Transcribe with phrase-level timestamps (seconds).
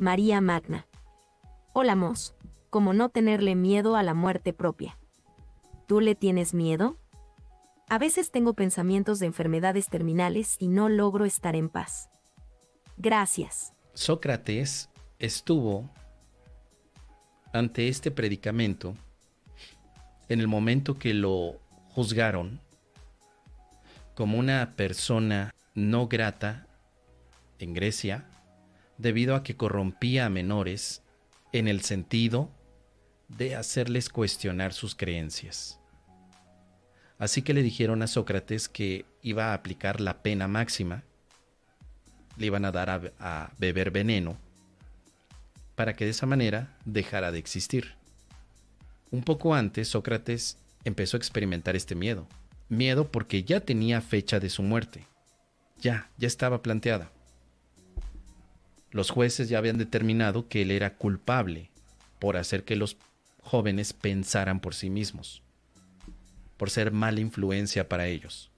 [0.00, 0.86] María Magna.
[1.74, 2.34] Hola, Mos.
[2.70, 4.98] ¿Cómo no tenerle miedo a la muerte propia?
[5.86, 6.96] ¿Tú le tienes miedo?
[7.86, 12.08] A veces tengo pensamientos de enfermedades terminales y no logro estar en paz.
[12.96, 13.74] Gracias.
[13.92, 15.90] Sócrates estuvo
[17.52, 18.94] ante este predicamento
[20.30, 21.60] en el momento que lo
[21.90, 22.58] juzgaron
[24.14, 26.66] como una persona no grata
[27.58, 28.26] en Grecia
[29.00, 31.02] debido a que corrompía a menores
[31.52, 32.50] en el sentido
[33.28, 35.80] de hacerles cuestionar sus creencias.
[37.18, 41.04] Así que le dijeron a Sócrates que iba a aplicar la pena máxima,
[42.36, 44.38] le iban a dar a, beber veneno,
[45.74, 47.94] para que de esa manera dejara de existir.
[49.10, 52.26] Un poco antes, Sócrates empezó a experimentar este miedo.
[52.68, 55.06] Miedo porque ya tenía fecha de su muerte.
[55.78, 57.10] Ya, ya estaba planteada.
[58.90, 61.70] Los jueces ya habían determinado que él era culpable
[62.18, 62.96] por hacer que los
[63.42, 65.42] jóvenes pensaran por sí mismos,
[66.56, 68.50] por ser mala influencia para ellos.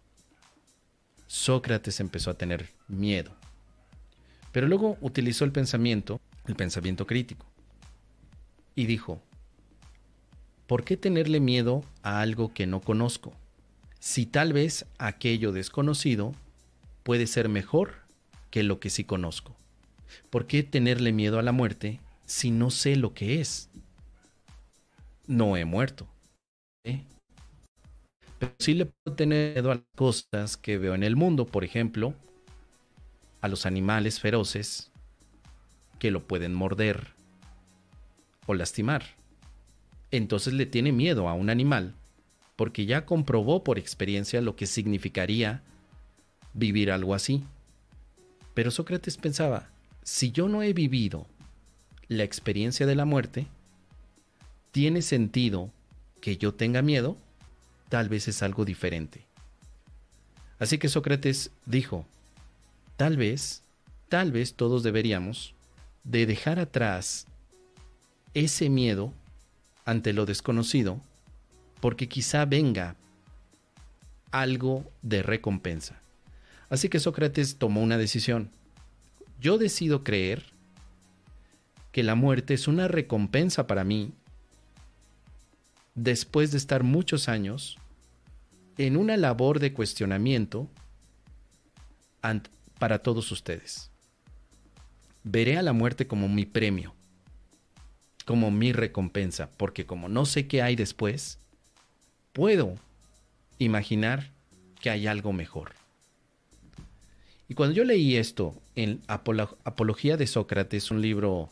[1.27, 3.35] Sócrates empezó a tener miedo,
[4.53, 7.47] pero luego utilizó el pensamiento, el pensamiento crítico,
[8.75, 9.23] y dijo,
[10.67, 13.35] ¿por qué tenerle miedo a algo que no conozco?
[13.99, 16.35] Si tal vez aquello desconocido
[17.03, 17.95] puede ser mejor
[18.51, 19.57] que lo que sí conozco.
[20.31, 23.71] ¿Por qué tenerle miedo a la muerte si no sé lo que es?
[25.27, 26.09] No he muerto.
[26.85, 27.05] ¿eh?
[28.39, 31.65] Pero sí le puedo tener miedo a las cosas que veo en el mundo, por
[31.65, 32.15] ejemplo,
[33.41, 34.91] a los animales feroces
[35.99, 37.09] que lo pueden morder
[38.47, 39.05] o lastimar.
[40.11, 41.95] Entonces le tiene miedo a un animal
[42.57, 45.63] porque ya comprobó por experiencia lo que significaría
[46.55, 47.45] vivir algo así.
[48.55, 49.71] Pero Sócrates pensaba,
[50.03, 51.27] si yo no he vivido
[52.09, 53.47] la experiencia de la muerte,
[54.71, 55.71] ¿tiene sentido
[56.21, 57.17] que yo tenga miedo?
[57.89, 59.25] Tal vez es algo diferente.
[60.59, 62.07] Así que Sócrates dijo,
[62.97, 63.63] tal vez,
[64.09, 65.55] tal vez todos deberíamos
[66.05, 67.27] de dejar atrás
[68.35, 69.13] ese miedo
[69.85, 71.01] ante lo desconocido,
[71.81, 72.97] porque quizá venga
[74.31, 76.01] algo de recompensa.
[76.71, 78.51] Así que Sócrates tomó una decisión
[79.43, 80.45] yo decido creer
[81.91, 84.13] que la muerte es una recompensa para mí
[85.97, 87.77] después de estar muchos años
[88.79, 90.71] en una labor de cuestionamiento
[92.79, 93.91] para todos ustedes.
[95.25, 96.95] Veré a la muerte como mi premio,
[98.25, 101.41] como mi recompensa, porque como no sé qué hay después,
[102.33, 102.77] puedo
[103.59, 104.31] imaginar
[104.81, 105.82] que hay algo mejor.
[107.53, 111.51] Y cuando yo leí esto en Apología de Sócrates, un libro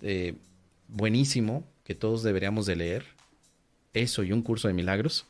[0.00, 0.36] eh,
[0.88, 3.04] buenísimo que todos deberíamos de leer,
[3.92, 5.26] eso y un curso de milagros,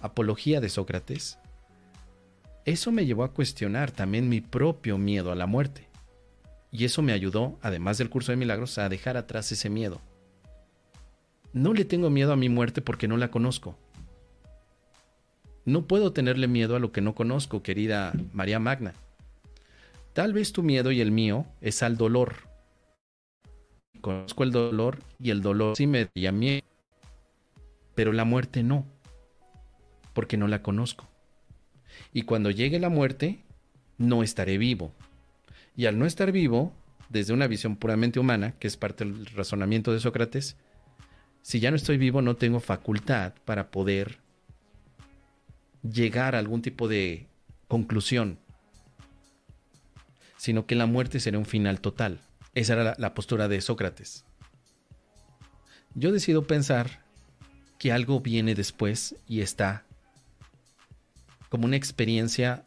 [0.00, 1.36] Apología de Sócrates,
[2.64, 5.86] eso me llevó a cuestionar también mi propio miedo a la muerte.
[6.70, 10.00] Y eso me ayudó, además del curso de milagros, a dejar atrás ese miedo.
[11.52, 13.76] No le tengo miedo a mi muerte porque no la conozco.
[15.64, 18.94] No puedo tenerle miedo a lo que no conozco, querida María Magna.
[20.12, 22.34] Tal vez tu miedo y el mío es al dolor.
[24.00, 26.62] Conozco el dolor y el dolor sí me da miedo.
[27.94, 28.86] Pero la muerte no,
[30.12, 31.08] porque no la conozco.
[32.12, 33.44] Y cuando llegue la muerte,
[33.98, 34.92] no estaré vivo.
[35.76, 36.72] Y al no estar vivo,
[37.08, 40.56] desde una visión puramente humana, que es parte del razonamiento de Sócrates,
[41.42, 44.21] si ya no estoy vivo no tengo facultad para poder
[45.82, 47.26] llegar a algún tipo de
[47.68, 48.38] conclusión,
[50.36, 52.20] sino que la muerte será un final total.
[52.54, 54.24] Esa era la, postura de Sócrates.
[55.94, 57.02] Yo decido pensar
[57.78, 59.84] que algo viene después y está
[61.48, 62.64] como una experiencia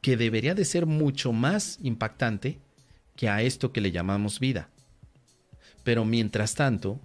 [0.00, 2.58] que debería de ser mucho más impactante
[3.16, 4.68] que a esto que le llamamos vida.
[5.82, 7.00] Pero mientras tanto,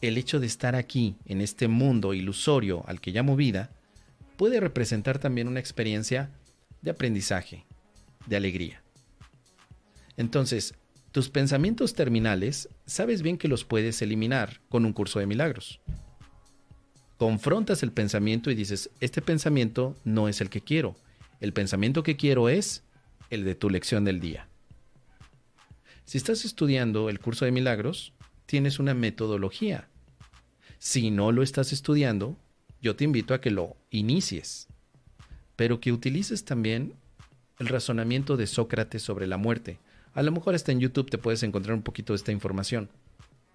[0.00, 3.70] el hecho de estar aquí, en este mundo ilusorio al que llamo vida,
[4.36, 6.30] puede representar también una experiencia
[6.80, 7.64] de aprendizaje,
[8.26, 8.82] de alegría.
[10.16, 10.74] Entonces,
[11.12, 15.80] tus pensamientos terminales, sabes bien que los puedes eliminar con un curso de milagros.
[17.18, 20.96] Confrontas el pensamiento y dices, este pensamiento no es el que quiero.
[21.40, 22.82] El pensamiento que quiero es
[23.30, 24.48] el de tu lección del día.
[26.04, 28.12] Si estás estudiando el curso de milagros,
[28.46, 29.88] tienes una metodología.
[30.78, 32.36] Si no lo estás estudiando,
[32.82, 34.66] yo te invito a que lo inicies,
[35.56, 36.94] pero que utilices también
[37.58, 39.78] el razonamiento de Sócrates sobre la muerte,
[40.14, 42.90] A lo mejor hasta en YouTube te puedes encontrar un poquito de esta información.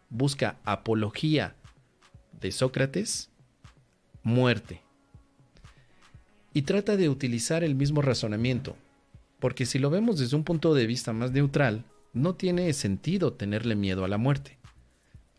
[0.09, 1.55] Busca apología
[2.41, 3.29] de Sócrates,
[4.23, 4.81] muerte.
[6.53, 8.75] Y trata de utilizar el mismo razonamiento,
[9.39, 11.83] porque si lo vemos desde un punto de vista más neutral,
[12.13, 14.56] no tiene sentido tenerle miedo a la muerte.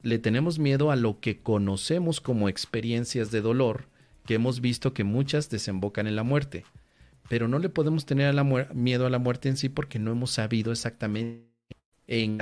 [0.02, 3.86] Le tenemos miedo a lo que conocemos como experiencias de dolor,
[4.24, 6.64] que hemos visto que muchas desembocan en la muerte.
[7.28, 8.34] Pero no le podemos tener
[8.74, 11.48] miedo a la muerte en sí porque no hemos sabido exactamente
[12.06, 12.38] en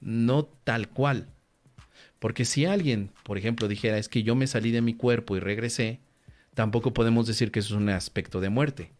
[0.00, 1.28] No tal cual.
[2.18, 5.40] Porque si alguien, por ejemplo, dijera es que yo me salí de mi cuerpo y
[5.40, 6.00] regresé,
[6.54, 8.92] tampoco podemos decir que eso es un aspecto de muerte.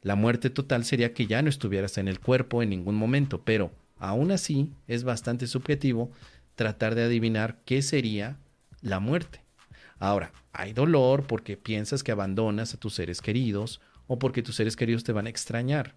[0.00, 3.72] La muerte total sería que ya no estuvieras en el cuerpo en ningún momento, pero
[3.98, 6.10] aún así es bastante subjetivo
[6.62, 8.38] tratar de adivinar qué sería
[8.82, 9.40] la muerte.
[9.98, 14.76] Ahora, hay dolor porque piensas que abandonas a tus seres queridos o porque tus seres
[14.76, 15.96] queridos te van a extrañar.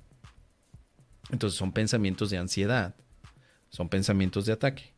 [1.30, 2.96] Entonces son pensamientos de ansiedad,
[3.70, 4.94] son pensamientos de ataque.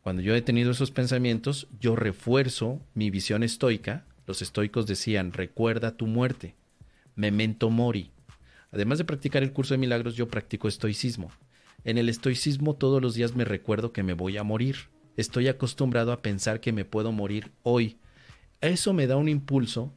[0.00, 4.06] Cuando yo he tenido esos pensamientos, yo refuerzo mi visión estoica.
[4.26, 6.54] Los estoicos decían, recuerda tu muerte,
[7.14, 8.10] memento mori.
[8.72, 11.30] Además de practicar el curso de milagros, yo practico estoicismo.
[11.84, 14.76] En el estoicismo todos los días me recuerdo que me voy a morir.
[15.16, 17.98] Estoy acostumbrado a pensar que me puedo morir hoy.
[18.60, 19.92] Eso me da un impulso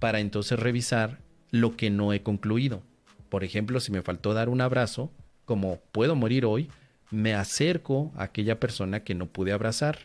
[0.00, 1.20] para entonces revisar
[1.50, 2.82] lo que no he concluido.
[3.28, 5.12] Por ejemplo, si me faltó dar un abrazo,
[5.44, 6.68] como puedo morir hoy,
[7.10, 10.00] me acerco a aquella persona que no pude abrazar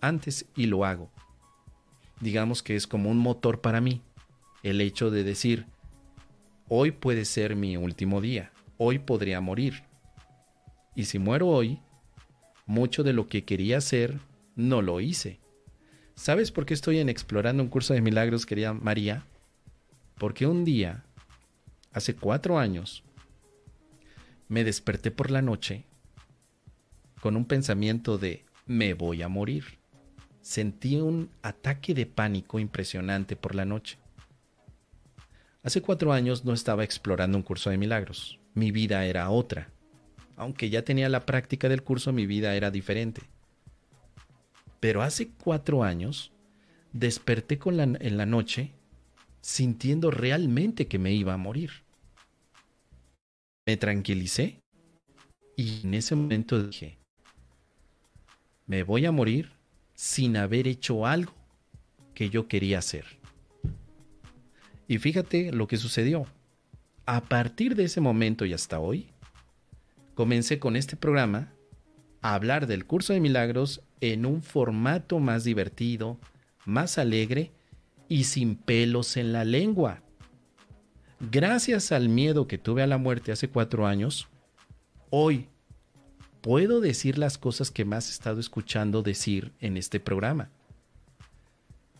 [0.00, 1.10] antes y lo hago.
[2.20, 4.02] Digamos que es como un motor para mí,
[4.62, 5.66] el hecho de decir,
[6.68, 9.89] hoy puede ser mi último día, hoy podría morir.
[10.94, 11.80] Y si muero hoy,
[12.66, 14.20] mucho de lo que quería hacer
[14.56, 15.40] no lo hice.
[16.14, 19.24] ¿Sabes por qué estoy en explorando un curso de milagros, querida María?
[20.18, 21.04] Porque un día,
[21.92, 23.02] hace cuatro años,
[24.48, 25.84] me desperté por la noche
[27.20, 29.78] con un pensamiento de me voy a morir.
[30.42, 33.98] Sentí un ataque de pánico impresionante por la noche.
[35.62, 38.38] Hace cuatro años no estaba explorando un curso de milagros.
[38.54, 39.70] Mi vida era otra.
[40.40, 43.20] Aunque ya tenía la práctica del curso, mi vida era diferente.
[44.80, 46.32] Pero hace cuatro años
[46.94, 48.72] desperté en la noche
[49.42, 51.70] sintiendo realmente que me iba a morir.
[53.66, 54.62] Me tranquilicé
[55.56, 56.96] y en ese momento dije,
[58.66, 59.52] me voy a morir
[59.92, 61.34] sin haber hecho algo
[62.14, 63.04] que yo quería hacer.
[64.88, 66.24] Y fíjate lo que sucedió.
[67.04, 69.10] A partir de ese momento y hasta hoy,
[70.20, 71.50] comencé con este programa
[72.20, 76.18] a hablar del curso de milagros en un formato más divertido,
[76.66, 77.52] más alegre
[78.06, 80.02] y sin pelos en la lengua.
[81.20, 84.28] Gracias al miedo que tuve a la muerte hace cuatro años,
[85.08, 85.48] hoy
[86.42, 90.50] puedo decir las cosas que más he estado escuchando decir en este programa.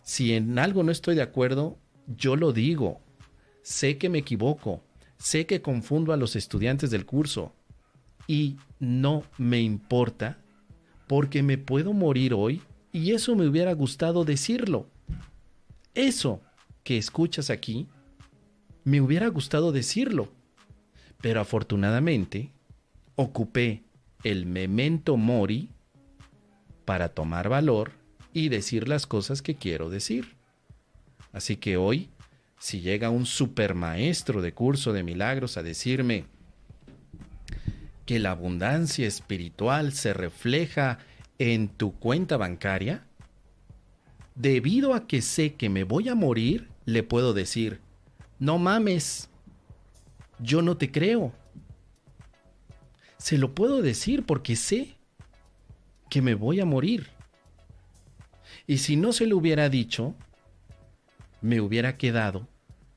[0.02, 3.00] Si en algo no estoy de acuerdo, yo lo digo.
[3.62, 4.84] Sé que me equivoco,
[5.16, 7.54] sé que confundo a los estudiantes del curso
[8.30, 10.38] y no me importa
[11.08, 12.62] porque me puedo morir hoy
[12.92, 14.86] y eso me hubiera gustado decirlo.
[15.96, 16.40] Eso
[16.84, 17.88] que escuchas aquí,
[18.84, 20.28] me hubiera gustado decirlo.
[21.20, 22.52] Pero afortunadamente,
[23.16, 23.82] ocupé
[24.22, 25.68] el memento mori
[26.84, 27.90] para tomar valor
[28.32, 30.36] y decir las cosas que quiero decir.
[31.32, 32.10] Así que hoy,
[32.60, 36.26] si llega un supermaestro de curso de milagros a decirme
[38.10, 40.98] que la abundancia espiritual se refleja
[41.38, 43.06] en tu cuenta bancaria,
[44.34, 47.80] debido a que sé que me voy a morir, le puedo decir,
[48.40, 49.30] no mames,
[50.40, 51.32] yo no te creo
[53.20, 54.96] se lo puedo decir porque sé
[56.08, 57.08] que me voy a morir.
[58.66, 60.14] Y si no se lo hubiera dicho,
[61.42, 62.48] me hubiera quedado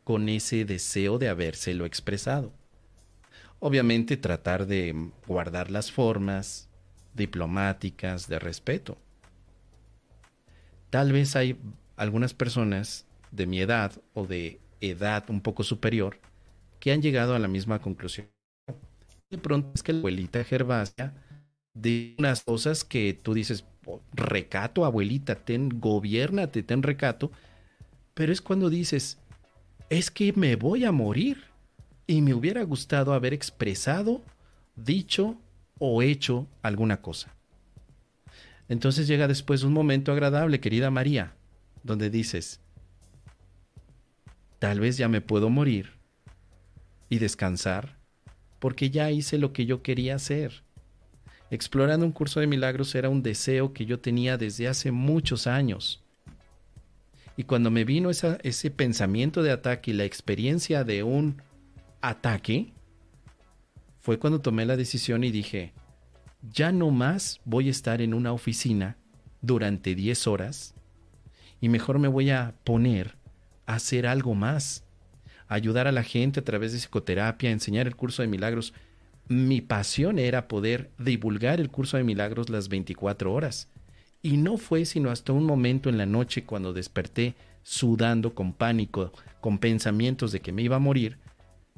[0.05, 2.53] con ese deseo de habérselo expresado.
[3.65, 4.93] Obviamente tratar de
[5.25, 6.67] guardar las formas
[7.13, 8.97] diplomáticas de respeto.
[10.89, 11.57] Tal vez hay
[11.95, 16.19] algunas personas de mi edad o de edad un poco superior
[16.81, 18.27] que han llegado a la misma conclusión
[19.29, 21.13] de pronto es que la abuelita Gervasia
[21.73, 27.31] de unas cosas que tú dices, oh, recato, abuelita, ten, gobiernate, ten recato,
[28.13, 29.19] pero es cuando dices,
[29.89, 31.52] es que me voy a morir
[32.07, 34.21] y me hubiera gustado haber expresado,
[34.75, 35.37] dicho
[35.79, 37.33] o hecho alguna cosa.
[38.69, 41.33] Entonces llega después un momento agradable, querida María,
[41.83, 42.59] donde dices,
[44.59, 45.91] tal vez ya me puedo morir
[47.09, 47.97] y descansar
[48.59, 50.63] porque ya hice lo que yo quería hacer.
[51.51, 56.01] Explorando un curso de milagros era un deseo que yo tenía desde hace muchos años.
[57.35, 61.41] Y cuando me vino ese pensamiento de ataque y la experiencia de un
[62.03, 62.73] ataque,
[64.01, 65.73] fue cuando tomé la decisión y dije,
[66.51, 68.97] ya no más voy a estar en una oficina
[69.41, 70.75] durante 10 horas
[71.61, 73.15] y mejor me voy a poner
[73.65, 74.83] a hacer algo más,
[75.47, 78.73] ayudar a la gente a través de psicoterapia, enseñar el curso de milagros.
[79.29, 83.69] Mi pasión era poder divulgar el curso de milagros las 24 horas.
[84.21, 89.13] Y no fue sino hasta un momento en la noche cuando desperté sudando con pánico,
[89.39, 91.17] con pensamientos de que me iba a morir,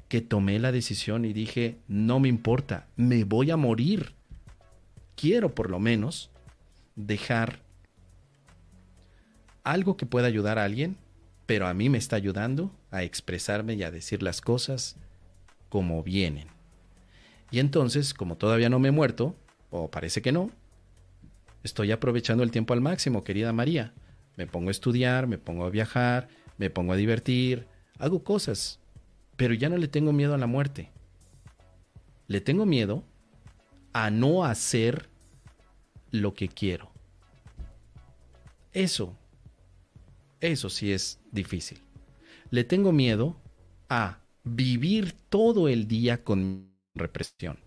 [0.07, 4.13] que tomé la decisión y dije, no me importa, me voy a morir.
[5.15, 6.29] Quiero por lo menos
[6.95, 7.59] dejar
[9.63, 10.97] algo que pueda ayudar a alguien,
[11.45, 14.95] pero a mí me está ayudando a expresarme y a decir las cosas
[15.69, 16.47] como vienen.
[17.51, 19.35] Y entonces, como todavía no me he muerto,
[19.71, 20.51] o parece que no,
[21.63, 23.93] estoy aprovechando el tiempo al máximo, querida María.
[24.37, 28.79] Me pongo a estudiar, me pongo a viajar, me pongo a divertir, hago cosas,
[29.35, 30.91] pero ya no le tengo miedo a la muerte.
[32.27, 33.03] Le tengo miedo
[33.93, 35.09] a no hacer
[36.11, 36.91] lo que quiero.
[38.73, 39.17] Eso,
[40.41, 41.81] eso sí es difícil.
[42.49, 43.37] Le tengo miedo
[43.89, 47.59] a vivir todo el día con represión.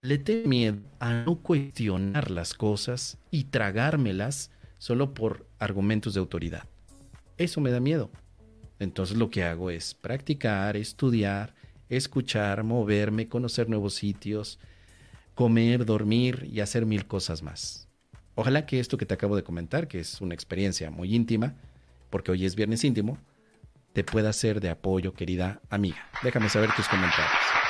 [0.00, 6.68] Le tengo miedo a no cuestionar las cosas y tragármelas solo por argumentos de autoridad.
[7.38, 8.10] Eso me da miedo.
[8.78, 11.54] Entonces lo que hago es practicar, estudiar,
[11.88, 14.58] escuchar, moverme, conocer nuevos sitios,
[15.34, 17.88] comer, dormir y hacer mil cosas más.
[18.34, 21.54] Ojalá que esto que te acabo de comentar, que es una experiencia muy íntima,
[22.10, 23.18] porque hoy es viernes íntimo,
[23.92, 26.08] te pueda ser de apoyo, querida amiga.
[26.22, 27.63] Déjame saber tus comentarios.